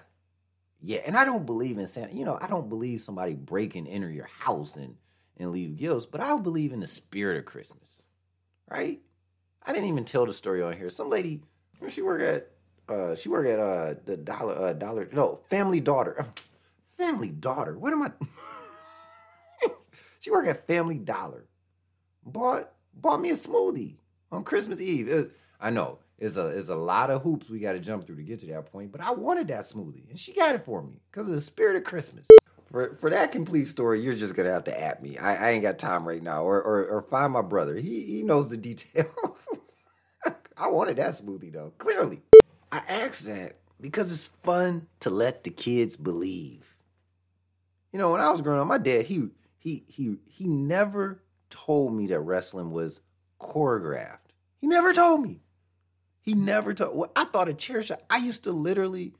yeah." 0.80 0.98
And 1.06 1.16
I 1.16 1.24
don't 1.24 1.46
believe 1.46 1.78
in 1.78 1.86
Santa. 1.86 2.12
You 2.12 2.24
know, 2.24 2.36
I 2.42 2.48
don't 2.48 2.68
believe 2.68 3.02
somebody 3.02 3.34
break 3.34 3.76
and 3.76 3.86
enter 3.86 4.10
your 4.10 4.26
house 4.26 4.74
and 4.74 4.96
and 5.38 5.52
leave 5.52 5.76
gifts. 5.76 6.06
But 6.06 6.20
I 6.20 6.36
believe 6.38 6.72
in 6.72 6.80
the 6.80 6.88
spirit 6.88 7.38
of 7.38 7.44
Christmas, 7.44 8.02
right? 8.68 9.00
I 9.64 9.72
didn't 9.72 9.90
even 9.90 10.04
tell 10.04 10.26
the 10.26 10.34
story 10.34 10.60
on 10.60 10.76
here. 10.76 10.90
Some 10.90 11.08
lady, 11.08 11.40
she 11.86 12.02
work 12.02 12.20
at? 12.20 12.50
Uh, 12.92 13.14
she 13.14 13.28
work 13.28 13.46
at 13.46 13.60
uh 13.60 13.94
the 14.06 14.16
dollar 14.16 14.60
uh 14.60 14.72
dollar 14.72 15.08
no 15.12 15.36
family 15.48 15.78
daughter, 15.78 16.26
family 16.98 17.28
daughter. 17.28 17.78
What 17.78 17.92
am 17.92 18.02
I? 18.02 18.10
She 20.22 20.30
worked 20.30 20.46
at 20.46 20.68
Family 20.68 20.98
Dollar. 20.98 21.46
Bought 22.24 22.70
bought 22.94 23.20
me 23.20 23.30
a 23.30 23.34
smoothie 23.34 23.96
on 24.30 24.44
Christmas 24.44 24.80
Eve. 24.80 25.32
I 25.60 25.70
know 25.70 25.98
it's 26.16 26.36
a 26.36 26.46
it's 26.46 26.68
a 26.68 26.76
lot 26.76 27.10
of 27.10 27.22
hoops 27.22 27.50
we 27.50 27.58
got 27.58 27.72
to 27.72 27.80
jump 27.80 28.06
through 28.06 28.16
to 28.16 28.22
get 28.22 28.38
to 28.38 28.46
that 28.46 28.70
point, 28.70 28.92
but 28.92 29.00
I 29.00 29.10
wanted 29.10 29.48
that 29.48 29.62
smoothie, 29.62 30.08
and 30.08 30.18
she 30.18 30.32
got 30.32 30.54
it 30.54 30.64
for 30.64 30.80
me 30.80 31.00
because 31.10 31.26
of 31.26 31.34
the 31.34 31.40
spirit 31.40 31.74
of 31.74 31.82
Christmas. 31.82 32.28
For, 32.70 32.96
for 33.00 33.10
that 33.10 33.32
complete 33.32 33.66
story, 33.66 34.00
you're 34.00 34.14
just 34.14 34.36
gonna 34.36 34.52
have 34.52 34.62
to 34.64 34.80
at 34.80 35.02
me. 35.02 35.18
I, 35.18 35.48
I 35.48 35.50
ain't 35.50 35.62
got 35.62 35.80
time 35.80 36.06
right 36.06 36.22
now, 36.22 36.44
or, 36.44 36.62
or 36.62 36.86
or 36.86 37.02
find 37.02 37.32
my 37.32 37.42
brother. 37.42 37.74
He 37.74 38.04
he 38.04 38.22
knows 38.22 38.48
the 38.48 38.56
details. 38.56 39.08
I 40.56 40.68
wanted 40.68 40.98
that 40.98 41.14
smoothie 41.14 41.52
though. 41.52 41.72
Clearly, 41.78 42.22
I 42.70 42.78
asked 42.88 43.26
that 43.26 43.56
because 43.80 44.12
it's 44.12 44.28
fun 44.44 44.86
to 45.00 45.10
let 45.10 45.42
the 45.42 45.50
kids 45.50 45.96
believe. 45.96 46.76
You 47.92 47.98
know, 47.98 48.12
when 48.12 48.20
I 48.20 48.30
was 48.30 48.40
growing 48.40 48.60
up, 48.60 48.68
my 48.68 48.78
dad 48.78 49.06
he 49.06 49.28
he 49.62 49.84
he 49.86 50.16
he 50.26 50.48
never 50.48 51.22
told 51.48 51.94
me 51.94 52.08
that 52.08 52.18
wrestling 52.18 52.72
was 52.72 53.00
choreographed. 53.40 54.32
He 54.60 54.66
never 54.66 54.92
told 54.92 55.22
me. 55.22 55.40
He 56.20 56.34
never 56.34 56.74
told. 56.74 56.96
Well, 56.96 57.12
I 57.14 57.26
thought 57.26 57.48
a 57.48 57.54
chair 57.54 57.80
shot. 57.80 58.02
I 58.10 58.16
used 58.16 58.42
to 58.42 58.50
literally 58.50 59.14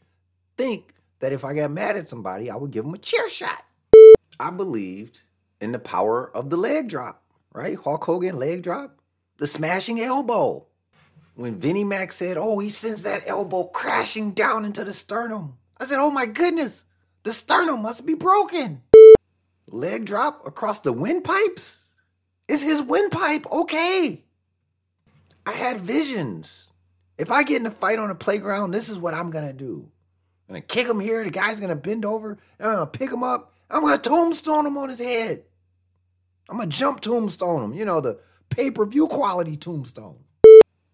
think 0.57 0.95
that 1.21 1.33
if 1.33 1.45
I 1.45 1.55
got 1.55 1.71
mad 1.71 1.97
at 1.97 2.09
somebody, 2.09 2.51
I 2.51 2.57
would 2.57 2.73
give 2.73 2.85
them 2.85 2.95
a 2.95 2.99
chair 2.99 3.29
shot. 3.31 3.65
I 4.41 4.51
believed 4.51 5.23
in 5.61 5.71
the 5.71 5.79
power 5.79 6.29
of 6.37 6.51
the 6.51 6.57
leg 6.57 6.89
drop, 6.89 7.23
right? 7.53 7.79
Hulk 7.79 8.03
Hogan 8.03 8.37
leg 8.37 8.65
drop, 8.65 8.99
the 9.39 9.47
smashing 9.47 10.01
elbow. 10.01 10.67
When 11.37 11.61
Vinnie 11.61 11.85
Mac 11.85 12.11
said, 12.11 12.37
"Oh, 12.37 12.59
he 12.59 12.69
sends 12.69 13.05
that 13.05 13.29
elbow 13.29 13.65
crashing 13.65 14.33
down 14.33 14.65
into 14.65 14.83
the 14.83 14.93
sternum," 14.93 15.59
I 15.79 15.87
said, 15.87 16.01
"Oh 16.01 16.11
my 16.11 16.27
goodness, 16.27 16.83
the 17.23 17.33
sternum 17.33 17.81
must 17.83 18.05
be 18.05 18.15
broken." 18.15 18.83
Leg 19.69 20.05
drop 20.05 20.47
across 20.47 20.81
the 20.81 20.93
windpipes? 20.93 21.85
Is 22.49 22.63
his 22.63 22.83
windpipe 22.83 23.51
okay? 23.51 24.25
I 25.47 25.53
had 25.53 25.81
visions. 25.81 26.71
If 27.19 27.31
I 27.31 27.43
get 27.43 27.61
in 27.61 27.67
a 27.67 27.71
fight 27.71 27.99
on 27.99 28.11
a 28.11 28.15
playground, 28.15 28.71
this 28.71 28.89
is 28.89 28.99
what 28.99 29.15
I'm 29.15 29.31
gonna 29.31 29.53
do. 29.53 29.89
I'm 30.49 30.55
gonna 30.55 30.63
kick 30.63 30.87
him 30.87 31.01
here, 31.01 31.25
the 31.25 31.31
guy's 31.31 31.61
gonna 31.61 31.77
bend 31.77 32.05
over, 32.05 32.39
and 32.59 32.69
I'm 32.69 32.75
gonna 32.75 32.87
pick 32.87 33.11
him 33.11 33.23
up, 33.23 33.53
I'm 33.71 33.83
gonna 33.83 33.99
tombstone 33.99 34.67
him 34.67 34.77
on 34.77 34.89
his 34.91 35.01
head. 35.01 35.45
I'm 36.49 36.59
gonna 36.59 36.71
jump 36.71 37.01
tombstone 37.01 37.63
him, 37.63 37.75
you 37.75 37.85
know, 37.85 38.01
the 38.01 38.19
pay-per-view 38.51 39.09
quality 39.09 39.57
tombstone. 39.57 40.19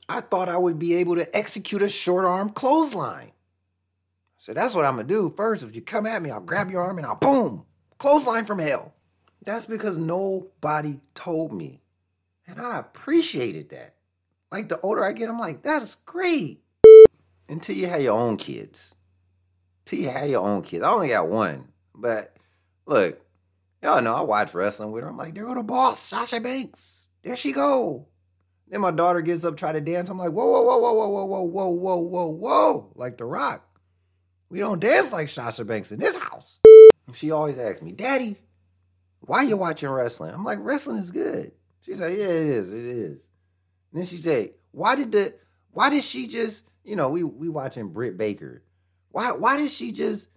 I 0.08 0.20
thought 0.20 0.48
I 0.48 0.56
would 0.56 0.78
be 0.78 0.94
able 0.94 1.16
to 1.16 1.36
execute 1.36 1.82
a 1.82 1.88
short 1.88 2.24
arm 2.24 2.50
clothesline. 2.50 3.32
So 4.38 4.54
that's 4.54 4.74
what 4.74 4.84
I'm 4.84 4.96
gonna 4.96 5.08
do. 5.08 5.32
First, 5.36 5.64
if 5.64 5.74
you 5.74 5.82
come 5.82 6.06
at 6.06 6.22
me, 6.22 6.30
I'll 6.30 6.40
grab 6.40 6.70
your 6.70 6.82
arm 6.82 6.98
and 6.98 7.06
I'll 7.06 7.16
boom, 7.16 7.66
Clothesline 7.98 8.44
from 8.44 8.60
hell. 8.60 8.94
That's 9.44 9.66
because 9.66 9.96
nobody 9.96 11.00
told 11.14 11.52
me. 11.52 11.80
And 12.46 12.60
I 12.60 12.78
appreciated 12.78 13.70
that. 13.70 13.94
Like 14.52 14.68
the 14.68 14.80
older 14.80 15.04
I 15.04 15.12
get, 15.12 15.28
I'm 15.28 15.38
like, 15.38 15.62
that 15.62 15.82
is 15.82 15.96
great. 16.06 16.62
Until 17.48 17.76
you 17.76 17.88
have 17.88 18.00
your 18.00 18.18
own 18.18 18.36
kids. 18.36 18.94
Until 19.84 20.00
you 20.00 20.10
have 20.10 20.30
your 20.30 20.46
own 20.46 20.62
kids. 20.62 20.84
I 20.84 20.90
only 20.90 21.08
got 21.08 21.28
one. 21.28 21.68
But 21.94 22.36
look, 22.86 23.20
y'all 23.82 24.00
know 24.00 24.14
I 24.14 24.20
watch 24.20 24.54
wrestling 24.54 24.92
with 24.92 25.02
her. 25.02 25.10
I'm 25.10 25.16
like, 25.16 25.34
there 25.34 25.44
go 25.44 25.54
the 25.54 25.62
boss, 25.62 26.00
Sasha 26.00 26.40
Banks. 26.40 27.08
There 27.22 27.36
she 27.36 27.52
go. 27.52 28.06
Then 28.68 28.80
my 28.80 28.90
daughter 28.90 29.22
gets 29.22 29.44
up, 29.44 29.56
try 29.56 29.72
to 29.72 29.80
dance. 29.80 30.08
I'm 30.08 30.18
like, 30.18 30.30
whoa, 30.30 30.46
whoa, 30.46 30.62
whoa, 30.62 30.78
whoa, 30.78 30.92
whoa, 30.92 31.24
whoa, 31.24 31.42
whoa, 31.42 31.42
whoa, 31.42 31.68
whoa, 31.68 31.96
whoa, 31.96 32.26
whoa. 32.28 32.92
Like 32.94 33.18
The 33.18 33.24
Rock. 33.24 33.64
We 34.50 34.60
don't 34.60 34.80
dance 34.80 35.12
like 35.12 35.28
Sasha 35.28 35.64
Banks 35.64 35.90
in 35.90 35.98
this 35.98 36.16
house. 36.16 36.58
She 37.12 37.30
always 37.30 37.58
asks 37.58 37.82
me, 37.82 37.92
Daddy, 37.92 38.36
why 39.20 39.42
you 39.42 39.56
watching 39.56 39.88
wrestling? 39.88 40.34
I'm 40.34 40.44
like, 40.44 40.58
wrestling 40.60 40.98
is 40.98 41.10
good. 41.10 41.52
She 41.80 41.94
said, 41.94 42.16
Yeah, 42.16 42.24
it 42.24 42.46
is, 42.46 42.72
it 42.72 42.84
is. 42.84 43.18
And 43.92 44.00
then 44.00 44.06
she 44.06 44.18
said, 44.18 44.50
Why 44.72 44.94
did 44.94 45.12
the 45.12 45.34
why 45.70 45.90
did 45.90 46.04
she 46.04 46.26
just, 46.26 46.64
you 46.84 46.96
know, 46.96 47.08
we 47.08 47.22
we 47.22 47.48
watching 47.48 47.88
Britt 47.88 48.16
Baker. 48.16 48.62
Why 49.10 49.32
why 49.32 49.56
did 49.56 49.70
she 49.70 49.92
just 49.92 50.28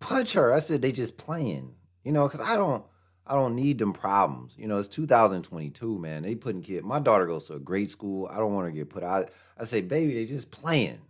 punch 0.00 0.32
her? 0.34 0.52
I 0.52 0.60
said 0.60 0.82
they 0.82 0.92
just 0.92 1.16
playing. 1.16 1.74
You 2.04 2.12
know, 2.12 2.28
because 2.28 2.40
I 2.40 2.56
don't 2.56 2.84
I 3.26 3.34
don't 3.34 3.56
need 3.56 3.78
them 3.78 3.92
problems. 3.92 4.54
You 4.56 4.68
know, 4.68 4.78
it's 4.78 4.88
2022, 4.88 5.98
man. 5.98 6.22
They 6.22 6.34
putting 6.34 6.62
kid. 6.62 6.84
My 6.84 7.00
daughter 7.00 7.26
goes 7.26 7.48
to 7.48 7.54
a 7.54 7.58
great 7.58 7.90
school. 7.90 8.28
I 8.30 8.36
don't 8.36 8.54
want 8.54 8.68
to 8.68 8.72
get 8.72 8.90
put 8.90 9.02
out. 9.02 9.30
I 9.58 9.64
say, 9.64 9.80
baby, 9.80 10.14
they 10.14 10.26
just 10.26 10.50
playing. 10.50 11.00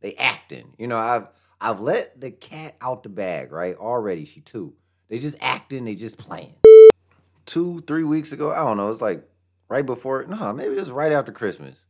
They 0.00 0.14
acting. 0.14 0.74
You 0.78 0.86
know, 0.86 0.98
I've 0.98 1.26
I've 1.60 1.80
let 1.80 2.20
the 2.20 2.30
cat 2.30 2.76
out 2.80 3.02
the 3.02 3.08
bag, 3.08 3.52
right? 3.52 3.76
Already, 3.76 4.24
she 4.24 4.40
two. 4.40 4.74
They 5.08 5.18
just 5.18 5.38
acting, 5.40 5.84
they 5.84 5.94
just 5.94 6.18
playing. 6.18 6.54
Two, 7.46 7.80
three 7.86 8.04
weeks 8.04 8.32
ago, 8.32 8.52
I 8.52 8.56
don't 8.56 8.76
know, 8.76 8.90
it's 8.90 9.00
like 9.00 9.28
right 9.68 9.84
before, 9.84 10.24
no, 10.28 10.52
maybe 10.52 10.74
just 10.76 10.90
right 10.90 11.12
after 11.12 11.32
Christmas. 11.32 11.84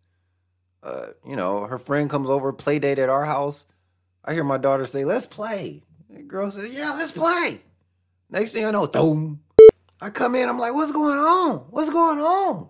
Uh, 0.82 1.08
you 1.26 1.36
know, 1.36 1.66
her 1.66 1.78
friend 1.78 2.08
comes 2.08 2.30
over, 2.30 2.52
play 2.52 2.78
date 2.78 2.98
at 2.98 3.08
our 3.08 3.24
house. 3.24 3.66
I 4.24 4.34
hear 4.34 4.44
my 4.44 4.58
daughter 4.58 4.86
say, 4.86 5.04
let's 5.04 5.26
play. 5.26 5.82
The 6.08 6.22
girl 6.22 6.50
says, 6.50 6.76
yeah, 6.76 6.94
let's 6.94 7.12
play. 7.12 7.60
Next 8.30 8.52
thing 8.52 8.64
I 8.64 8.70
know, 8.70 8.86
boom. 8.86 9.40
I 10.00 10.10
come 10.10 10.34
in, 10.34 10.48
I'm 10.48 10.58
like, 10.58 10.74
what's 10.74 10.92
going 10.92 11.18
on? 11.18 11.66
What's 11.70 11.90
going 11.90 12.20
on? 12.20 12.68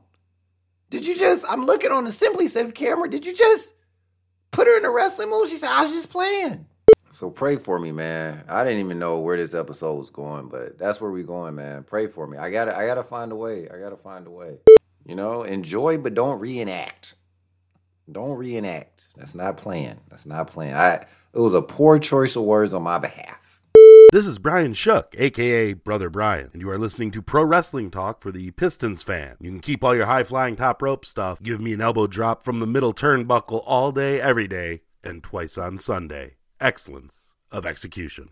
Did 0.91 1.05
you 1.07 1.15
just, 1.15 1.45
I'm 1.49 1.67
looking 1.67 1.93
on 1.93 2.05
the 2.05 2.11
SimpliSafe 2.11 2.75
camera. 2.75 3.11
Did 3.11 3.27
you 3.27 3.35
just 3.35 3.75
put 4.51 4.67
her 4.67 4.79
in 4.79 4.87
a 4.87 4.91
wrestling 4.91 5.29
move? 5.29 5.49
She 5.49 5.59
said, 5.59 5.71
I 5.71 5.85
was 5.85 5.93
just 5.93 6.09
playing. 6.09 6.65
So 7.19 7.31
pray 7.31 7.57
for 7.57 7.81
me, 7.81 7.91
man. 7.91 8.45
I 8.49 8.63
didn't 8.63 8.79
even 8.79 9.01
know 9.01 9.19
where 9.19 9.37
this 9.37 9.53
episode 9.53 9.95
was 9.95 10.09
going, 10.09 10.47
but 10.47 10.79
that's 10.79 11.01
where 11.01 11.11
we 11.11 11.25
going, 11.25 11.57
man. 11.57 11.83
Pray 11.83 12.07
for 12.07 12.29
me. 12.29 12.39
I 12.39 12.49
gotta 12.49 12.79
I 12.79 12.87
gotta 12.87 13.03
find 13.03 13.33
a 13.33 13.35
way. 13.35 13.69
I 13.69 13.77
gotta 13.77 13.97
find 13.97 14.29
a 14.29 14.31
way. 14.31 14.59
You 15.05 15.17
know, 15.17 15.43
enjoy 15.43 15.99
but 15.99 16.15
don't 16.15 16.39
reenact. 16.39 17.17
Don't 18.11 18.37
reenact. 18.37 19.03
That's 19.17 19.35
not 19.35 19.57
playing. 19.57 19.99
That's 20.09 20.27
not 20.27 20.47
playing. 20.47 20.75
I 20.75 21.07
it 21.33 21.41
was 21.41 21.55
a 21.55 21.61
poor 21.61 21.99
choice 21.99 22.37
of 22.37 22.45
words 22.45 22.73
on 22.73 22.85
my 22.85 22.99
behalf. 22.99 23.61
This 24.13 24.29
is 24.29 24.39
Brian 24.39 24.73
Shook, 24.73 25.17
aka 25.19 25.73
Brother 25.73 26.11
Brian, 26.11 26.51
and 26.53 26.63
you 26.63 26.71
are 26.71 26.79
listening 26.79 27.11
to 27.11 27.21
Pro 27.21 27.43
Wrestling 27.43 27.91
Talk 27.91 28.23
for 28.23 28.31
the 28.31 28.53
Pistons 28.53 29.03
fan. 29.03 29.37
You 29.41 29.51
can 29.51 29.61
keep 29.61 29.83
all 29.83 29.97
your 29.97 30.07
high 30.07 30.23
flying 30.23 30.55
top 30.55 30.81
rope 30.81 31.05
stuff, 31.05 31.43
give 31.43 31.61
me 31.61 31.73
an 31.73 31.81
elbow 31.81 32.07
drop 32.07 32.45
from 32.45 32.61
the 32.61 32.67
middle 32.69 32.95
turnbuckle 32.95 33.65
all 33.67 33.91
day, 33.91 34.21
every 34.21 34.47
day, 34.47 34.83
and 35.03 35.21
twice 35.25 35.59
on 35.59 35.79
Sunday 35.79 36.38
excellence 36.61 37.35
of 37.51 37.67
execution. 37.67 38.29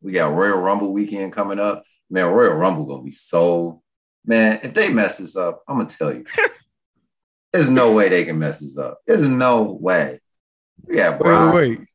We 0.00 0.12
got 0.12 0.32
Royal 0.32 0.58
Rumble 0.58 0.92
weekend 0.92 1.32
coming 1.32 1.58
up. 1.60 1.84
Man, 2.10 2.26
Royal 2.26 2.54
Rumble 2.54 2.84
gonna 2.84 3.02
be 3.02 3.10
so 3.10 3.82
Man, 4.24 4.60
if 4.62 4.74
they 4.74 4.88
mess 4.88 5.18
this 5.18 5.36
up, 5.36 5.62
I'm 5.66 5.78
gonna 5.78 5.88
tell 5.88 6.14
you. 6.14 6.24
There's 7.52 7.68
no 7.68 7.92
way 7.92 8.08
they 8.08 8.24
can 8.24 8.38
mess 8.38 8.60
this 8.60 8.78
up. 8.78 8.98
There's 9.06 9.28
no 9.28 9.62
way. 9.62 10.20
Yeah, 10.88 11.16
Brock. 11.16 11.54
wait, 11.54 11.78
wait. 11.78 11.88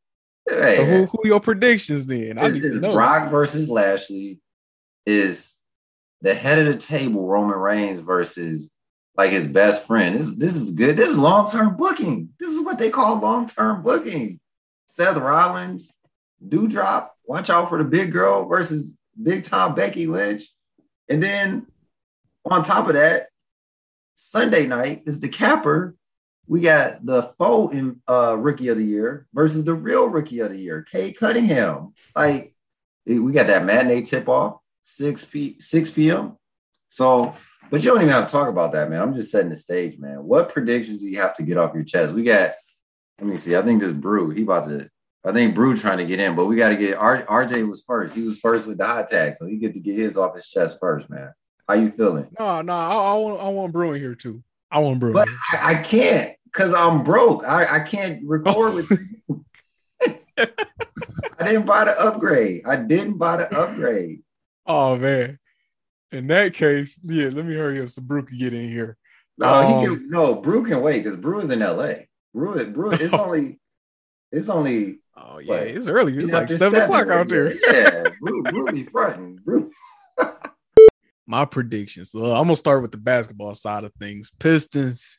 Hey, 0.50 0.76
So 0.78 0.86
who 0.86 1.06
who 1.06 1.28
your 1.28 1.40
predictions 1.40 2.06
then? 2.06 2.38
I 2.38 2.48
is, 2.48 2.56
is 2.58 2.82
know. 2.82 2.94
Brock 2.94 3.32
versus 3.32 3.70
Lashley 3.70 4.40
is 5.06 5.54
the 6.22 6.34
head 6.34 6.60
of 6.60 6.66
the 6.66 6.78
table 6.78 7.26
Roman 7.26 7.58
Reigns 7.58 8.00
versus 8.00 8.72
like 9.16 9.32
his 9.32 9.46
best 9.46 9.86
friend. 9.86 10.18
This 10.18 10.36
this 10.36 10.56
is 10.56 10.72
good. 10.72 10.98
This 10.98 11.10
is 11.10 11.18
long 11.18 11.50
term 11.50 11.76
booking. 11.78 12.30
This 12.40 12.50
is 12.50 12.62
what 12.62 12.78
they 12.78 12.90
call 12.90 13.20
long 13.20 13.48
term 13.48 13.84
booking. 13.84 14.40
Seth 14.88 15.18
Rollins, 15.18 15.94
Doudrop. 16.46 17.10
Watch 17.26 17.50
out 17.50 17.70
for 17.70 17.78
the 17.78 17.84
big 17.84 18.12
girl 18.12 18.48
versus 18.48 18.98
big 19.22 19.44
time 19.44 19.76
Becky 19.76 20.08
Lynch, 20.08 20.46
and 21.10 21.22
then 21.22 21.68
on 22.46 22.64
top 22.64 22.88
of 22.88 22.94
that, 22.94 23.28
Sunday 24.16 24.66
night 24.66 25.04
is 25.06 25.20
the 25.20 25.30
capper. 25.30 25.96
We 26.48 26.62
got 26.62 27.06
the 27.06 27.34
faux 27.38 27.76
in, 27.76 28.02
uh, 28.08 28.36
rookie 28.38 28.70
of 28.70 28.78
the 28.78 28.84
year 28.84 29.28
versus 29.34 29.64
the 29.64 29.74
real 29.74 30.08
rookie 30.08 30.40
of 30.40 30.52
the 30.52 30.58
year, 30.58 30.82
Cade 30.90 31.18
Cunningham. 31.18 31.94
Like 32.16 32.56
we 33.06 33.32
got 33.32 33.48
that 33.48 33.66
matinee 33.66 34.02
tip 34.02 34.28
off, 34.28 34.60
6 34.84 35.26
p 35.26 35.56
6 35.60 35.90
p.m. 35.92 36.38
So, 36.90 37.34
but 37.70 37.84
you 37.84 37.90
don't 37.90 38.02
even 38.02 38.10
have 38.10 38.28
to 38.28 38.32
talk 38.32 38.48
about 38.48 38.72
that, 38.74 38.90
man. 38.90 39.02
I'm 39.02 39.14
just 39.14 39.32
setting 39.32 39.50
the 39.50 39.56
stage, 39.56 40.00
man. 40.00 40.24
What 40.24 40.54
predictions 40.54 41.02
do 41.02 41.08
you 41.08 41.20
have 41.20 41.36
to 41.36 41.44
get 41.44 41.58
off 41.58 41.74
your 41.74 41.84
chest? 41.84 42.14
We 42.14 42.24
got, 42.24 42.54
let 43.20 43.28
me 43.28 43.38
see. 43.38 43.56
I 43.56 43.62
think 43.62 43.82
this 43.82 43.92
Brew, 43.92 44.30
he 44.30 44.44
about 44.44 44.66
to, 44.66 44.90
I 45.26 45.32
think 45.32 45.56
Brew 45.56 45.76
trying 45.76 45.98
to 45.98 46.06
get 46.06 46.20
in, 46.20 46.36
but 46.36 46.46
we 46.46 46.56
got 46.56 46.70
to 46.70 46.76
get 46.76 46.98
R, 46.98 47.24
RJ 47.24 47.68
was 47.68 47.84
first. 47.86 48.16
He 48.16 48.22
was 48.22 48.40
first 48.40 48.68
with 48.68 48.78
the 48.78 48.86
hot 48.86 49.08
tag, 49.08 49.36
so 49.38 49.46
he 49.46 49.58
get 49.58 49.74
to 49.74 49.80
get 49.80 49.98
his 49.98 50.18
off 50.18 50.36
his 50.36 50.48
chest 50.48 50.78
first, 50.80 51.10
man. 51.10 51.34
How 51.68 51.74
you 51.74 51.92
feeling? 51.92 52.28
No, 52.40 52.62
no, 52.62 52.74
I, 52.74 52.94
I 52.94 53.16
want 53.16 53.42
I 53.42 53.50
want 53.50 53.74
Bruin 53.74 54.00
here 54.00 54.16
too. 54.16 54.42
I 54.72 54.80
want 54.80 55.00
Brew. 55.00 55.14
But. 55.14 55.28
I, 55.52 55.72
I 55.72 55.76
can't 55.76 56.34
because 56.46 56.74
I'm 56.74 57.04
broke. 57.04 57.44
I, 57.44 57.78
I 57.78 57.80
can't 57.82 58.22
record 58.26 58.76
with 58.76 58.92
you. 58.92 59.46
I 60.38 61.44
didn't 61.46 61.66
buy 61.66 61.86
the 61.86 62.00
upgrade. 62.00 62.62
I 62.66 62.78
didn't 62.78 63.18
buy 63.18 63.38
the 63.38 63.58
upgrade. 63.58 64.22
Oh 64.66 64.96
man. 64.98 65.40
In 66.12 66.28
that 66.28 66.54
case, 66.54 66.98
yeah, 67.04 67.28
let 67.30 67.44
me 67.46 67.54
hurry 67.56 67.82
up 67.82 67.90
so 67.90 68.02
Brew 68.02 68.24
can 68.24 68.38
get 68.38 68.54
in 68.54 68.70
here. 68.70 68.96
No, 69.38 69.48
Um, 69.54 69.80
he 69.80 69.86
can 69.86 70.10
no 70.10 70.36
Brew 70.36 70.66
can 70.66 70.82
wait 70.82 71.04
because 71.04 71.20
Brew 71.20 71.42
is 71.42 71.52
in 71.52 71.60
LA. 71.60 71.94
Brew, 72.38 72.66
Brew, 72.68 72.92
it's 72.92 73.14
only 73.26 73.60
it's 74.32 74.50
only 74.50 75.00
Oh 75.16 75.40
yeah, 75.40 75.50
What? 75.54 75.64
it's 75.64 75.88
early. 75.88 76.16
It's 76.18 76.32
like 76.32 76.52
seven 76.52 76.82
o'clock 76.82 77.08
out 77.08 77.28
there. 77.28 77.52
Yeah, 77.56 78.10
Brew, 78.22 78.44
Brew 78.44 78.86
fronting. 78.92 79.40
Brew. 79.44 79.72
My 81.26 81.46
predictions. 81.46 82.12
Well, 82.14 82.34
I'm 82.34 82.44
gonna 82.44 82.56
start 82.56 82.84
with 82.84 82.92
the 82.92 82.98
basketball 83.00 83.56
side 83.56 83.84
of 83.84 83.92
things. 84.00 84.32
Pistons. 84.40 85.18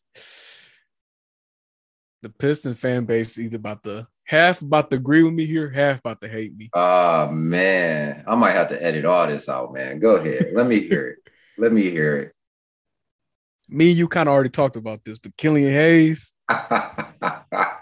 The 2.23 2.29
Piston 2.29 2.75
fan 2.75 3.05
base 3.05 3.39
either 3.39 3.57
about 3.57 3.83
to 3.85 4.07
half 4.25 4.63
about 4.63 4.91
to 4.91 4.97
agree 4.97 5.23
with 5.25 5.35
me 5.35 5.45
here, 5.47 5.69
half 5.69 5.99
about 5.99 6.21
to 6.21 6.29
hate 6.29 6.57
me. 6.57 6.71
Oh 6.73 7.29
man, 7.33 8.23
I 8.29 8.37
might 8.37 8.53
have 8.53 8.69
to 8.69 8.81
edit 8.83 9.05
all 9.05 9.27
this 9.27 9.49
out, 9.49 9.73
man. 9.75 9.99
Go 9.99 10.15
ahead. 10.17 10.53
Let 10.55 10.69
me 10.69 10.79
hear 10.79 11.09
it. 11.09 11.19
Let 11.59 11.73
me 11.73 11.83
hear 11.83 12.17
it. 12.17 12.33
Me 13.71 13.91
and 13.91 13.99
you 13.99 14.09
kind 14.09 14.31
of 14.31 14.33
already 14.33 14.49
talked 14.49 14.77
about 14.77 15.05
this, 15.05 15.19
but 15.19 15.37
Killian 15.37 15.71
Hayes, 15.75 16.33
it. 16.33 16.38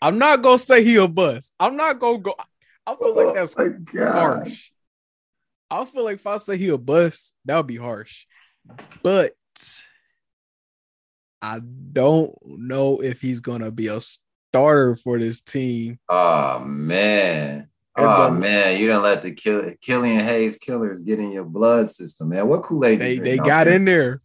I'm 0.00 0.18
not 0.18 0.42
gonna 0.42 0.58
say 0.58 0.84
he 0.84 0.96
a 0.96 1.08
bust. 1.08 1.52
I'm 1.58 1.76
not 1.76 1.98
gonna 1.98 2.18
go. 2.18 2.34
I 2.86 2.94
feel 2.94 3.14
like 3.14 3.26
oh 3.26 3.34
that's 3.34 3.54
oh 3.58 3.68
my 3.68 3.76
God. 3.92 4.12
harsh. 4.12 4.70
I 5.70 5.84
feel 5.84 6.04
like 6.04 6.14
if 6.16 6.26
I 6.26 6.38
say 6.38 6.56
he 6.56 6.68
a 6.68 6.78
bust, 6.78 7.34
that 7.44 7.56
would 7.56 7.66
be 7.66 7.76
harsh. 7.76 8.24
But 9.02 9.34
I 11.42 11.60
don't 11.92 12.34
know 12.44 13.02
if 13.02 13.20
he's 13.20 13.40
gonna 13.40 13.70
be 13.70 13.88
a 13.88 14.00
starter 14.00 14.96
for 14.96 15.18
this 15.18 15.40
team. 15.40 15.98
Oh 16.08 16.60
man. 16.60 17.68
Oh 17.96 18.30
man, 18.30 18.78
you 18.78 18.86
didn't 18.86 19.02
let 19.02 19.22
the 19.22 19.32
kill 19.32 19.72
Killian 19.80 20.20
Hayes 20.20 20.56
killers 20.56 21.02
get 21.02 21.18
in 21.18 21.32
your 21.32 21.44
blood 21.44 21.90
system, 21.90 22.28
man. 22.28 22.46
What 22.46 22.62
Kool-Aid? 22.62 23.00
They 23.00 23.18
they 23.18 23.36
got 23.38 23.64
there? 23.64 23.74
in 23.74 23.84
there. 23.84 24.22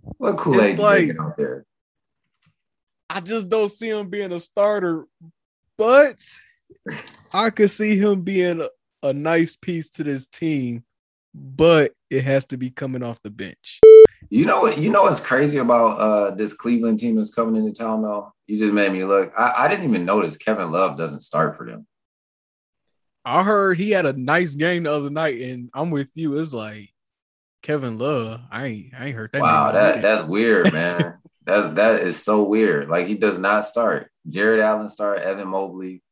What 0.00 0.36
Kool-Aid 0.36 0.78
like- 0.78 1.16
out 1.20 1.36
there? 1.36 1.64
I 3.14 3.20
just 3.20 3.48
don't 3.48 3.68
see 3.68 3.90
him 3.90 4.10
being 4.10 4.32
a 4.32 4.40
starter, 4.40 5.06
but 5.78 6.16
I 7.32 7.50
could 7.50 7.70
see 7.70 7.96
him 7.96 8.22
being 8.22 8.60
a, 8.60 8.68
a 9.04 9.12
nice 9.12 9.54
piece 9.54 9.88
to 9.90 10.02
this 10.02 10.26
team. 10.26 10.82
But 11.32 11.92
it 12.10 12.24
has 12.24 12.44
to 12.46 12.56
be 12.56 12.70
coming 12.70 13.04
off 13.04 13.22
the 13.22 13.30
bench. 13.30 13.80
You 14.30 14.46
know 14.46 14.62
what? 14.62 14.78
You 14.78 14.90
know 14.90 15.02
what's 15.02 15.20
crazy 15.20 15.58
about 15.58 16.00
uh 16.00 16.30
this 16.32 16.52
Cleveland 16.54 16.98
team 16.98 17.14
that's 17.14 17.32
coming 17.32 17.54
into 17.54 17.72
town 17.72 18.02
though? 18.02 18.32
You 18.48 18.58
just 18.58 18.74
made 18.74 18.92
me 18.92 19.04
look. 19.04 19.32
I, 19.38 19.64
I 19.64 19.68
didn't 19.68 19.84
even 19.84 20.04
notice 20.04 20.36
Kevin 20.36 20.72
Love 20.72 20.98
doesn't 20.98 21.20
start 21.20 21.56
for 21.56 21.66
them. 21.66 21.86
I 23.24 23.44
heard 23.44 23.78
he 23.78 23.92
had 23.92 24.06
a 24.06 24.12
nice 24.12 24.56
game 24.56 24.82
the 24.82 24.92
other 24.92 25.10
night, 25.10 25.40
and 25.40 25.70
I'm 25.72 25.90
with 25.90 26.10
you. 26.16 26.36
It's 26.38 26.52
like 26.52 26.90
Kevin 27.62 27.96
Love. 27.96 28.40
I 28.50 28.66
ain't 28.66 28.94
I 28.98 29.06
ain't 29.06 29.16
heard 29.16 29.30
that. 29.32 29.40
wow, 29.40 29.70
that 29.70 30.02
that's 30.02 30.24
weird, 30.24 30.72
man. 30.72 31.18
that's 31.44 31.74
that 31.74 32.00
is 32.00 32.22
so 32.22 32.42
weird. 32.42 32.88
Like 32.88 33.06
he 33.06 33.14
does 33.14 33.38
not 33.38 33.66
start. 33.66 34.10
Jarrett 34.28 34.60
Allen 34.60 34.88
start, 34.88 35.20
Evan 35.20 35.48
Mobley. 35.48 36.02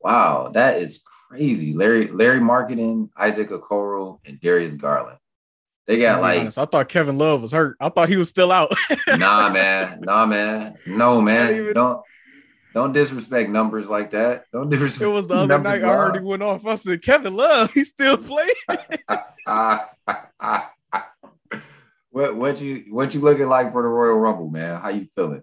Wow, 0.00 0.50
that 0.54 0.80
is 0.80 1.02
crazy. 1.28 1.72
Lauri 1.72 2.08
Lauri 2.08 2.40
Markkanen, 2.40 3.10
Isaac 3.16 3.50
Okoro, 3.50 4.20
and 4.24 4.40
Darius 4.40 4.74
Garland. 4.74 5.18
They 5.86 5.98
got 5.98 6.20
like 6.20 6.40
honest, 6.40 6.58
I 6.58 6.64
thought 6.66 6.88
Kevin 6.88 7.18
Love 7.18 7.42
was 7.42 7.52
hurt. 7.52 7.76
I 7.80 7.88
thought 7.88 8.08
he 8.08 8.16
was 8.16 8.28
still 8.28 8.52
out. 8.52 8.72
nah, 9.18 9.50
man, 9.50 10.00
nah, 10.00 10.24
man, 10.24 10.78
no, 10.86 11.20
man. 11.20 11.54
Even- 11.54 11.74
Don't 11.74 12.02
don't 12.72 12.92
disrespect 12.92 13.50
numbers 13.50 13.90
like 13.90 14.12
that. 14.12 14.44
Don't 14.52 14.70
disrespect. 14.70 15.02
it 15.02 15.12
was 15.12 15.26
the 15.26 15.34
other 15.34 15.58
night. 15.58 15.82
I 15.82 15.88
heard 15.88 16.14
he 16.16 16.22
went 16.22 16.42
off. 16.42 16.64
I 16.64 16.76
said, 16.76 17.02
Kevin 17.02 17.34
Love, 17.34 17.72
he 17.72 17.82
still 17.84 18.16
playing. 18.16 18.54
what 22.50 22.60
you 22.60 22.84
what 22.90 23.14
you 23.14 23.20
looking 23.20 23.48
like 23.48 23.72
for 23.72 23.82
the 23.82 23.88
Royal 23.88 24.18
Rumble, 24.18 24.48
man? 24.48 24.80
How 24.80 24.88
you 24.88 25.06
feeling? 25.14 25.42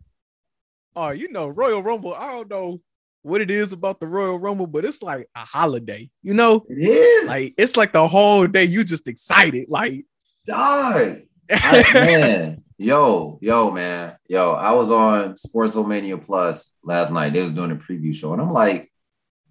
Oh, 0.95 1.09
you 1.09 1.31
know, 1.31 1.47
Royal 1.47 1.81
Rumble. 1.81 2.13
I 2.13 2.31
don't 2.31 2.49
know 2.49 2.81
what 3.21 3.41
it 3.41 3.51
is 3.51 3.71
about 3.71 3.99
the 3.99 4.07
Royal 4.07 4.39
Rumble, 4.39 4.67
but 4.67 4.83
it's 4.85 5.01
like 5.01 5.29
a 5.35 5.39
holiday. 5.39 6.09
You 6.23 6.33
know, 6.33 6.65
It 6.69 6.79
is 6.89 7.27
like 7.27 7.53
it's 7.57 7.77
like 7.77 7.93
the 7.93 8.07
whole 8.07 8.47
day 8.47 8.65
you 8.65 8.83
just 8.83 9.07
excited. 9.07 9.69
Like, 9.69 10.05
dog. 10.45 11.21
I- 11.49 11.89
man, 11.93 12.63
yo, 12.77 13.39
yo, 13.41 13.71
man, 13.71 14.15
yo. 14.27 14.51
I 14.51 14.71
was 14.71 14.91
on 14.91 15.35
Sportsomania 15.35 16.23
Plus 16.23 16.73
last 16.83 17.11
night. 17.11 17.31
They 17.33 17.41
was 17.41 17.51
doing 17.53 17.71
a 17.71 17.75
preview 17.75 18.13
show, 18.13 18.33
and 18.33 18.41
I'm 18.41 18.51
like, 18.51 18.91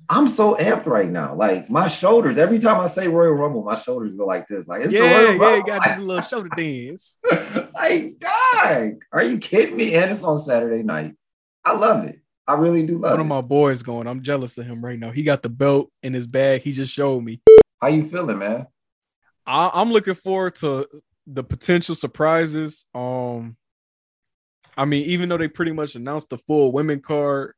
I'm 0.09 0.29
so 0.29 0.55
amped 0.57 0.87
right 0.87 1.09
now. 1.09 1.35
Like 1.35 1.69
my 1.69 1.89
shoulders. 1.89 2.39
Every 2.39 2.59
time 2.59 2.81
I 2.81 2.87
say 2.87 3.09
Royal 3.09 3.33
Rumble, 3.33 3.65
my 3.65 3.79
shoulders 3.79 4.15
go 4.15 4.27
like 4.27 4.47
this. 4.49 4.67
Like 4.69 4.83
it's 4.83 4.93
the 4.93 4.99
yeah, 4.99 5.23
Royal 5.23 5.37
yeah, 5.37 5.57
you 5.57 5.67
got 5.67 5.83
to 5.83 5.95
do 5.97 6.03
a 6.03 6.05
little 6.05 6.23
shoulder 6.23 6.49
dance. 6.57 7.17
like, 7.75 8.19
dog, 8.19 8.93
are 9.13 9.23
you 9.23 9.39
kidding 9.39 9.77
me? 9.77 9.95
And 9.95 10.11
it's 10.11 10.23
on 10.23 10.39
Saturday 10.39 10.83
night. 10.83 11.15
I 11.65 11.73
love 11.73 12.05
it. 12.05 12.21
I 12.47 12.55
really 12.55 12.87
do 12.87 12.95
love 12.95 13.03
One 13.03 13.11
it. 13.11 13.15
One 13.15 13.21
of 13.21 13.27
my 13.27 13.41
boys 13.41 13.83
going. 13.83 14.07
I'm 14.07 14.23
jealous 14.23 14.57
of 14.59 14.67
him 14.67 14.85
right 14.85 14.99
now. 14.99 15.11
He 15.11 15.25
got 15.25 15.43
the 15.43 15.49
belt 15.49 15.91
in 16.03 16.15
his 16.15 16.27
bag. 16.27 16.63
He 16.63 16.73
just 16.73 16.93
showed 16.93 17.25
me. 17.25 17.41
How 17.81 17.89
you 17.89 18.09
feeling, 18.09 18.39
man? 18.39 18.69
I, 19.47 19.71
I'm 19.75 19.93
looking 19.93 20.15
forward 20.15 20.55
to 20.57 20.87
the 21.27 21.43
potential 21.43 21.97
surprises. 21.97 22.87
Um, 22.95 23.57
I 24.77 24.85
mean, 24.85 25.05
even 25.07 25.29
though 25.29 25.39
they 25.39 25.49
pretty 25.49 25.73
much 25.73 25.97
announced 25.97 26.31
the 26.31 26.39
full 26.39 26.71
women 26.71 27.01
card, 27.01 27.55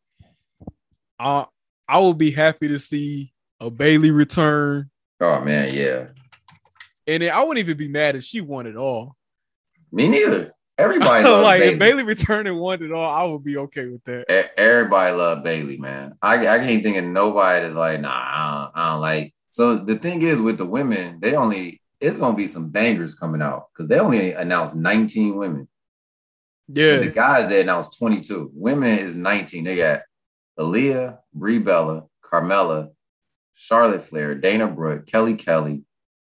I 1.19 1.47
I 1.89 1.99
will 1.99 2.15
be 2.15 2.31
happy 2.31 2.69
to 2.69 2.79
see 2.79 3.33
a 3.61 3.71
Bayley 3.71 4.11
return, 4.11 4.91
Oh 5.21 5.41
man, 5.41 5.73
yeah. 5.75 6.07
and 7.07 7.23
then 7.23 7.33
I 7.33 7.41
wouldn't 7.43 7.59
even 7.59 7.77
be 7.77 7.89
mad 7.89 8.15
if 8.17 8.25
she 8.25 8.41
won 8.41 8.67
it 8.67 8.77
all. 8.77 9.17
Me 9.91 10.07
neither. 10.09 10.53
Everybody 10.77 11.25
like 11.29 11.61
Bayley. 11.61 11.73
if 11.73 11.79
Bayley 11.79 12.03
returned 12.05 12.47
and 12.47 12.59
won 12.61 12.83
it 12.83 12.93
all, 12.93 13.11
I 13.11 13.25
would 13.25 13.43
be 13.43 13.57
okay 13.57 13.87
with 13.87 14.05
that. 14.05 14.51
Everybody 14.57 15.17
love 15.17 15.43
Bayley, 15.43 15.77
man. 15.77 16.15
I, 16.23 16.35
I 16.47 16.59
can't 16.61 16.83
think 16.85 16.97
of 16.99 17.05
nobody 17.05 17.65
that's 17.65 17.75
like, 17.75 18.01
nah, 18.01 18.11
I 18.11 18.71
don't, 18.75 18.81
I 18.81 18.91
don't 18.93 19.01
like. 19.01 19.35
So 19.51 19.79
the 19.79 19.97
thing 19.97 20.23
is 20.23 20.41
with 20.41 20.59
the 20.59 20.67
women, 20.67 21.19
they 21.21 21.35
only 21.35 21.81
it's 22.01 22.17
gonna 22.17 22.37
be 22.37 22.47
some 22.47 22.69
bangers 22.71 23.15
coming 23.17 23.43
out 23.43 23.71
because 23.73 23.89
they 23.89 23.99
only 23.99 24.33
announced 24.33 24.77
19 24.77 25.37
women. 25.37 25.69
Yeah, 26.69 26.99
The 26.99 27.09
guys 27.09 27.49
they 27.49 27.63
announced 27.63 27.99
22. 27.99 28.51
Women 28.55 28.99
is 28.99 29.15
19. 29.17 29.65
They 29.65 29.77
got 29.77 30.03
Aliyah, 30.59 31.19
Brie 31.33 31.59
Bella, 31.59 32.05
Carmella, 32.25 32.89
Charlotte 33.55 34.03
Flair, 34.05 34.35
Dana 34.35 34.67
Brooke, 34.67 35.07
Kelly 35.07 35.35
Kelly, 35.35 35.85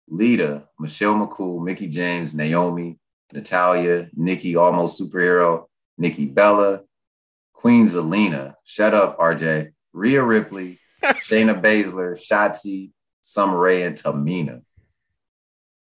Lita, 0.08 0.64
Michelle 0.78 1.14
McCool, 1.14 1.64
Mickie 1.64 1.88
James, 1.88 2.34
Naomi, 2.34 2.98
Natalya, 3.32 4.08
Nikki, 4.14 4.56
almost 4.56 5.00
superhero, 5.00 5.66
Nikki 5.98 6.26
Bella, 6.26 6.80
Queen 7.52 7.88
Zelina, 7.88 8.54
shut 8.64 8.94
up, 8.94 9.18
RJ, 9.18 9.72
Rhea 9.92 10.22
Ripley, 10.22 10.78
Shayna 11.04 11.60
Baszler, 11.60 12.18
Shotzi, 12.20 12.90
Summer 13.20 13.58
Rae, 13.58 13.82
and 13.82 13.96
Tamina. 13.96 14.62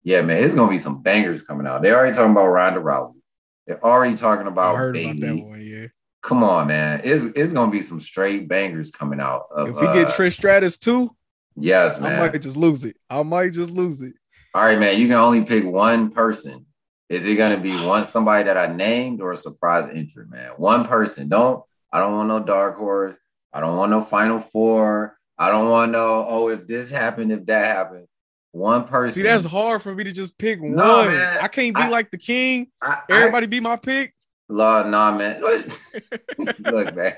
Yeah, 0.02 0.22
man, 0.22 0.42
it's 0.42 0.54
gonna 0.54 0.70
be 0.70 0.78
some 0.78 1.02
bangers 1.02 1.42
coming 1.42 1.66
out. 1.66 1.82
They 1.82 1.92
already 1.92 2.14
talking 2.14 2.32
about 2.32 2.48
Ronda 2.48 2.80
Rousey. 2.80 3.20
They're 3.66 3.84
already 3.84 4.16
talking 4.16 4.46
I 4.46 4.50
about 4.50 4.76
heard 4.76 4.94
Bayley. 4.94 5.10
about 5.18 5.26
that 5.36 5.44
one. 5.44 5.60
Yeah. 5.60 5.86
Come 6.22 6.42
on, 6.42 6.66
man. 6.66 7.00
It's 7.04 7.24
it's 7.36 7.52
gonna 7.52 7.70
be 7.70 7.80
some 7.82 8.00
straight 8.00 8.48
bangers 8.48 8.90
coming 8.90 9.20
out. 9.20 9.46
Of, 9.54 9.68
If 9.68 9.74
we 9.76 9.86
get 9.88 10.08
uh, 10.08 10.10
Trish 10.10 10.32
Stratus 10.32 10.76
too, 10.76 11.14
yes, 11.56 12.00
man. 12.00 12.16
I 12.20 12.28
might 12.28 12.42
just 12.42 12.56
lose 12.56 12.84
it. 12.84 12.96
I 13.08 13.22
might 13.22 13.52
just 13.52 13.70
lose 13.70 14.02
it. 14.02 14.14
All 14.54 14.62
right, 14.64 14.78
man. 14.78 14.98
You 14.98 15.06
can 15.06 15.16
only 15.16 15.42
pick 15.44 15.64
one 15.64 16.10
person. 16.10 16.66
Is 17.08 17.24
it 17.24 17.36
gonna 17.36 17.58
be 17.60 17.72
one 17.84 18.04
somebody 18.04 18.44
that 18.44 18.56
I 18.56 18.66
named 18.66 19.20
or 19.20 19.32
a 19.32 19.36
surprise 19.36 19.88
entry, 19.92 20.26
man? 20.28 20.50
One 20.56 20.84
person. 20.86 21.28
Don't. 21.28 21.62
I 21.92 22.00
don't 22.00 22.14
want 22.14 22.28
no 22.28 22.40
dark 22.40 22.76
horse. 22.76 23.16
I 23.52 23.60
don't 23.60 23.76
want 23.76 23.90
no 23.90 24.02
final 24.02 24.40
four. 24.40 25.16
I 25.38 25.50
don't 25.50 25.70
want 25.70 25.92
no. 25.92 26.26
Oh, 26.28 26.48
if 26.48 26.66
this 26.66 26.90
happened, 26.90 27.32
if 27.32 27.46
that 27.46 27.64
happened. 27.64 28.06
One 28.52 28.88
person. 28.88 29.12
See, 29.12 29.22
that's 29.22 29.44
hard 29.44 29.82
for 29.82 29.94
me 29.94 30.04
to 30.04 30.12
just 30.12 30.36
pick 30.36 30.60
No, 30.60 30.96
one. 30.98 31.06
man. 31.08 31.38
I 31.40 31.48
can't 31.48 31.76
be 31.76 31.82
I- 31.82 31.88
like 31.88 32.10
the 32.10 32.18
king. 32.18 32.68
I, 32.82 33.02
I, 33.08 33.12
Everybody 33.12 33.46
be 33.46 33.60
my 33.60 33.76
pick. 33.76 34.14
Lord, 34.48 34.86
nah, 34.88 35.14
man. 35.16 35.42
Look, 36.38 36.94
man. 36.96 37.14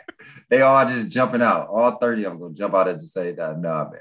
They 0.48 0.62
all 0.62 0.84
just 0.86 1.08
jumping 1.08 1.42
out. 1.42 1.68
All 1.68 1.92
30 1.96 2.24
of 2.24 2.32
them 2.32 2.40
gonna 2.40 2.54
jump 2.54 2.74
out 2.74 2.88
at 2.88 2.98
the 2.98 3.06
same 3.06 3.36
time. 3.36 3.62
Nah, 3.62 3.84
man. 3.84 4.00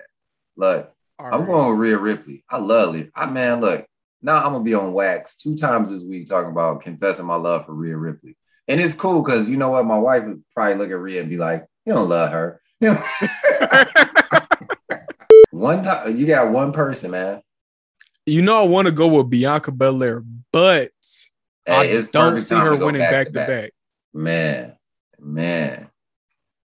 Look, 0.58 0.92
All 1.20 1.26
I'm 1.28 1.42
right. 1.42 1.48
going 1.48 1.70
with 1.70 1.80
Rhea 1.80 1.98
Ripley. 1.98 2.44
I 2.50 2.58
love 2.58 2.96
it. 2.96 3.12
I 3.16 3.28
man, 3.28 3.62
look, 3.62 3.86
now 4.22 4.38
I'm 4.44 4.52
gonna 4.54 4.64
be 4.64 4.74
on 4.74 4.94
wax 4.94 5.38
two 5.38 5.56
times 5.56 5.92
this 5.92 6.04
week 6.04 6.28
talking 6.28 6.52
about 6.52 6.82
confessing 6.82 7.26
my 7.26 7.36
love 7.36 7.66
for 7.66 7.74
Rhea 7.74 7.96
Ripley. 7.98 8.36
And 8.68 8.82
it's 8.82 8.96
cool 8.96 9.22
because 9.22 9.48
you 9.48 9.58
know 9.58 9.70
what? 9.70 9.86
My 9.86 9.98
wife 9.98 10.24
would 10.26 10.44
probably 10.56 10.76
look 10.76 10.90
at 10.90 11.00
Rhea 11.00 11.22
and 11.22 11.30
be 11.30 11.38
like, 11.38 11.66
you 11.86 11.94
don't 11.94 12.10
love 12.10 12.32
her. 12.32 12.62
one 15.52 15.84
time 15.84 16.18
you 16.18 16.26
got 16.26 16.52
one 16.52 16.72
person, 16.72 17.12
man. 17.12 17.42
you 18.26 18.42
know, 18.42 18.60
I 18.60 18.64
want 18.68 18.88
to 18.88 18.92
go 18.92 19.08
with 19.08 19.30
Bianca 19.30 19.72
Belair, 19.72 20.24
but 20.52 20.92
Hey, 21.66 21.92
it's 21.92 22.08
don't 22.08 22.38
see 22.38 22.56
her 22.56 22.76
winning 22.76 23.02
back 23.02 23.28
to 23.28 23.34
back. 23.34 23.72
Man, 24.14 24.74
man. 25.20 25.90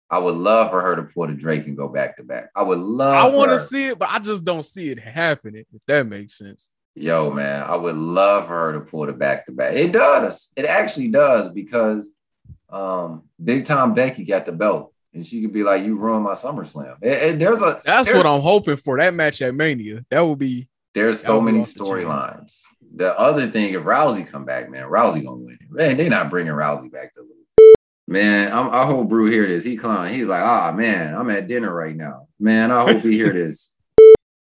I 0.09 0.19
would 0.19 0.35
love 0.35 0.69
for 0.69 0.79
her 0.79 0.95
to 0.95 1.03
pull 1.03 1.25
the 1.27 1.33
Drake 1.33 1.65
and 1.65 1.75
go 1.75 1.87
back 1.87 2.17
to 2.17 2.23
back. 2.23 2.51
I 2.55 2.61
would 2.61 2.77
love 2.77 3.15
I 3.15 3.35
want 3.35 3.49
to 3.51 3.59
see 3.59 3.87
it, 3.87 3.97
but 3.97 4.09
I 4.11 4.19
just 4.19 4.43
don't 4.43 4.63
see 4.63 4.91
it 4.91 4.99
happening. 4.99 5.65
If 5.73 5.83
that 5.87 6.05
makes 6.05 6.37
sense. 6.37 6.69
Yo, 6.95 7.31
man, 7.31 7.63
I 7.63 7.75
would 7.75 7.95
love 7.95 8.45
for 8.45 8.53
her 8.53 8.73
to 8.73 8.81
pull 8.81 9.07
the 9.07 9.13
back 9.13 9.47
to 9.47 9.51
back. 9.51 9.73
It 9.73 9.91
does. 9.91 10.49
It 10.55 10.65
actually 10.65 11.07
does 11.07 11.49
because 11.49 12.11
um 12.69 13.23
Big 13.43 13.65
Time 13.65 13.95
Becky 13.95 14.23
got 14.23 14.45
the 14.45 14.51
belt 14.51 14.93
and 15.15 15.25
she 15.25 15.41
could 15.41 15.51
be 15.53 15.63
like, 15.63 15.83
You 15.83 15.95
ruined 15.95 16.23
my 16.23 16.33
SummerSlam. 16.33 16.97
It- 17.01 17.07
it- 17.23 17.39
there's 17.39 17.61
a 17.63 17.81
That's 17.83 18.07
there's, 18.07 18.23
what 18.23 18.31
I'm 18.31 18.41
hoping 18.41 18.77
for. 18.77 18.99
That 18.99 19.15
match 19.15 19.41
at 19.41 19.55
Mania. 19.55 20.05
That 20.11 20.21
would 20.21 20.37
be. 20.37 20.69
There's 20.93 21.19
so 21.19 21.41
many 21.41 21.61
off 21.61 21.73
the 21.73 21.83
chain. 21.85 21.87
storylines. 21.87 22.61
The 22.95 23.17
other 23.19 23.47
thing, 23.47 23.73
if 23.73 23.81
Rousey 23.83 24.27
come 24.27 24.45
back, 24.45 24.69
man, 24.69 24.83
Rousey 24.87 25.23
gonna 25.25 25.37
win. 25.37 25.57
Man, 25.69 25.97
they 25.97 26.09
not 26.09 26.29
bringing 26.29 26.53
Rousey 26.53 26.91
back 26.91 27.13
to 27.15 27.21
lose. 27.21 27.29
Man, 28.07 28.51
I'm, 28.53 28.69
I 28.69 28.85
hope 28.85 29.07
Brew 29.09 29.31
hear 29.31 29.47
this. 29.47 29.63
He 29.63 29.77
clown. 29.77 30.09
He's 30.09 30.27
like, 30.27 30.43
ah, 30.43 30.71
man, 30.71 31.15
I'm 31.15 31.29
at 31.31 31.47
dinner 31.47 31.73
right 31.73 31.95
now. 31.95 32.27
Man, 32.39 32.69
I 32.71 32.81
hope 32.91 33.01
he 33.01 33.13
hear 33.13 33.31
this. 33.33 33.71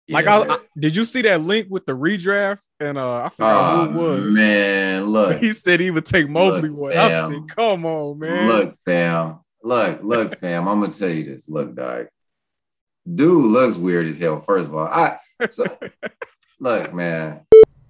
Like, 0.08 0.26
I. 0.26 0.42
I- 0.54 0.58
did 0.78 0.94
you 0.94 1.04
see 1.04 1.22
that 1.22 1.42
link 1.42 1.66
with 1.68 1.84
the 1.86 1.96
redraft? 1.96 2.60
And 2.80 2.96
uh, 2.96 3.24
I 3.24 3.28
forgot 3.30 3.74
Oh, 3.74 3.90
who 3.90 3.90
it 3.90 4.24
was. 4.26 4.34
man, 4.34 5.06
look. 5.10 5.38
He 5.38 5.52
said 5.52 5.80
he 5.80 5.90
would 5.90 6.06
take 6.06 6.28
Mobley 6.28 6.68
Look, 6.68 6.78
one. 6.78 6.96
I 6.96 7.28
said, 7.28 7.48
"Come 7.48 7.84
on, 7.84 8.20
man." 8.20 8.46
Look, 8.48 8.76
fam. 8.84 9.40
Look, 9.64 10.04
look, 10.04 10.38
fam. 10.38 10.68
I'm 10.68 10.80
gonna 10.80 10.92
tell 10.92 11.08
you 11.08 11.24
this. 11.24 11.48
Look, 11.48 11.74
dog. 11.74 12.06
Dude 13.12 13.46
looks 13.46 13.76
weird 13.76 14.06
as 14.06 14.16
hell. 14.18 14.40
First 14.42 14.68
of 14.68 14.76
all, 14.76 14.86
I 14.86 15.18
so, 15.50 15.64
look, 16.60 16.94
man. 16.94 17.40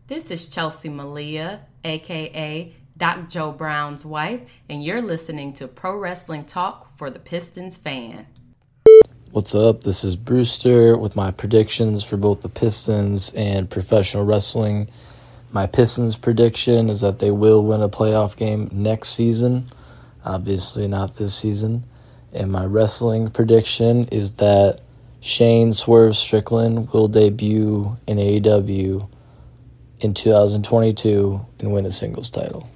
This 0.08 0.30
is 0.30 0.46
Chelsea 0.46 0.88
Malia, 0.88 1.66
aka 1.84 2.74
Doc 2.96 3.28
Joe 3.28 3.52
Brown's 3.52 4.06
wife, 4.06 4.40
and 4.66 4.82
you're 4.82 5.02
listening 5.02 5.52
to 5.52 5.68
Pro 5.68 5.98
Wrestling 5.98 6.46
Talk 6.46 6.96
for 6.96 7.10
the 7.10 7.18
Pistons 7.18 7.76
fan. 7.76 8.26
What's 9.32 9.54
up? 9.54 9.82
This 9.84 10.04
is 10.04 10.16
Brewster 10.16 10.96
with 10.96 11.14
my 11.14 11.30
predictions 11.30 12.04
for 12.04 12.16
both 12.16 12.40
the 12.40 12.48
Pistons 12.48 13.34
and 13.34 13.68
professional 13.68 14.24
wrestling. 14.24 14.88
My 15.52 15.66
Pistons 15.66 16.16
prediction 16.16 16.88
is 16.88 17.02
that 17.02 17.18
they 17.18 17.30
will 17.30 17.62
win 17.62 17.82
a 17.82 17.90
playoff 17.90 18.34
game 18.34 18.70
next 18.72 19.10
season, 19.10 19.66
obviously 20.24 20.88
not 20.88 21.16
this 21.16 21.34
season. 21.34 21.84
And 22.32 22.50
my 22.50 22.64
wrestling 22.64 23.28
prediction 23.28 24.06
is 24.06 24.36
that 24.36 24.80
Shane 25.20 25.74
Swerve 25.74 26.16
Strickland 26.16 26.94
will 26.94 27.08
debut 27.08 27.98
in 28.06 28.16
AEW 28.16 29.06
in 30.00 30.14
2022 30.14 31.44
and 31.58 31.72
win 31.72 31.86
a 31.86 31.92
singles 31.92 32.30
title. 32.30 32.68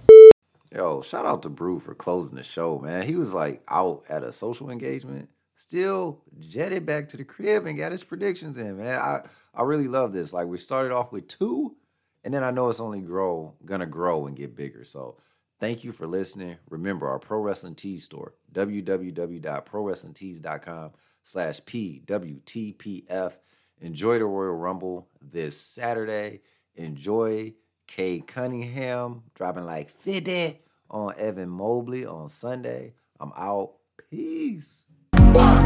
Yo, 0.75 1.02
shout 1.02 1.26
out 1.26 1.43
to 1.43 1.50
Brew 1.50 1.79
for 1.79 1.95
closing 1.95 2.35
the 2.35 2.43
show, 2.43 2.79
man. 2.79 3.07
He 3.07 3.14
was 3.14 3.35
like 3.35 3.62
out 3.69 4.05
at 4.09 4.25
a 4.25 4.33
social 4.33 4.71
engagement, 4.71 5.29
still 5.57 6.23
jetted 6.38 6.87
back 6.87 7.11
to 7.11 7.19
the 7.19 7.25
crib 7.25 7.67
and 7.67 7.76
got 7.76 7.93
his 7.93 8.05
predictions 8.05 8.57
in, 8.57 8.79
man. 8.79 8.99
I, 8.99 9.21
I 9.55 9.62
really 9.62 9.88
love 9.88 10.12
this. 10.12 10.33
Like 10.33 10.47
we 10.47 10.57
started 10.57 10.93
off 10.93 11.12
with 11.12 11.29
two, 11.29 11.76
and 12.25 12.33
then 12.33 12.43
I 12.43 12.50
know 12.50 12.71
it's 12.71 12.81
only 12.81 13.00
grow 13.00 13.52
gonna 13.67 13.87
grow 13.87 14.26
and 14.26 14.37
get 14.37 14.57
bigger. 14.57 14.85
So 14.85 15.19
thank 15.61 15.85
you 15.85 15.93
for 15.93 16.07
listening. 16.07 16.57
Remember 16.71 17.07
our 17.09 17.19
Pro 17.19 17.41
Wrestling 17.41 17.75
Tees 17.75 18.05
store, 18.05 18.33
www.prowrestlingtees.com 18.55 20.91
slash 21.23 21.61
PWTPF. 21.61 23.33
Enjoy 23.81 24.19
the 24.19 24.25
Royal 24.25 24.55
Rumble 24.55 25.09
this 25.21 25.61
Saturday. 25.61 26.41
Enjoy 26.76 27.52
Cade 27.87 28.26
Cunningham 28.26 29.23
dropping 29.35 29.64
like 29.64 29.91
50 29.91 30.59
on 30.91 31.14
Evan 31.19 31.49
Mobley 31.50 32.05
on 32.07 32.29
Sunday. 32.29 32.95
I'm 33.21 33.33
out. 33.37 33.73
Peace. 34.11 34.79